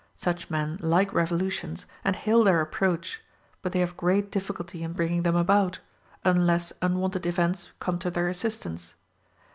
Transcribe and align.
Such 0.15 0.49
men 0.49 0.79
like 0.81 1.13
revolutions 1.13 1.85
and 2.03 2.15
hail 2.15 2.43
their 2.43 2.59
approach; 2.59 3.21
but 3.61 3.71
they 3.71 3.81
have 3.81 3.95
great 3.95 4.31
difficulty 4.31 4.81
in 4.81 4.93
bringing 4.93 5.21
them 5.21 5.35
about, 5.35 5.77
unless 6.25 6.73
unwonted 6.81 7.27
events 7.27 7.69
come 7.79 7.99
to 7.99 8.09
their 8.09 8.27
assistance. 8.27 8.95